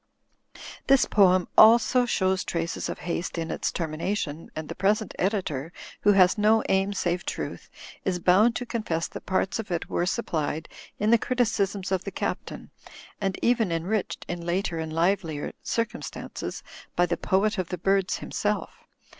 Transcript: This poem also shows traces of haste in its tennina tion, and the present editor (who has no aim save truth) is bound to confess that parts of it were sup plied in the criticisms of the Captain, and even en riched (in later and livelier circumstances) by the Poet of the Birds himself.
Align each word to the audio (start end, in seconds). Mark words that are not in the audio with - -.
This 0.87 1.05
poem 1.05 1.47
also 1.55 2.07
shows 2.07 2.43
traces 2.43 2.89
of 2.89 2.97
haste 3.05 3.37
in 3.37 3.51
its 3.51 3.71
tennina 3.71 4.17
tion, 4.17 4.49
and 4.55 4.67
the 4.67 4.73
present 4.73 5.13
editor 5.19 5.71
(who 6.01 6.13
has 6.13 6.39
no 6.39 6.63
aim 6.69 6.91
save 6.91 7.23
truth) 7.23 7.69
is 8.03 8.17
bound 8.17 8.55
to 8.55 8.65
confess 8.65 9.07
that 9.09 9.27
parts 9.27 9.59
of 9.59 9.69
it 9.69 9.91
were 9.91 10.07
sup 10.07 10.25
plied 10.25 10.67
in 10.97 11.11
the 11.11 11.19
criticisms 11.19 11.91
of 11.91 12.03
the 12.03 12.09
Captain, 12.09 12.71
and 13.21 13.37
even 13.43 13.71
en 13.71 13.83
riched 13.83 14.23
(in 14.27 14.43
later 14.43 14.79
and 14.79 14.91
livelier 14.91 15.53
circumstances) 15.61 16.63
by 16.95 17.05
the 17.05 17.15
Poet 17.15 17.59
of 17.59 17.69
the 17.69 17.77
Birds 17.77 18.17
himself. 18.25 18.79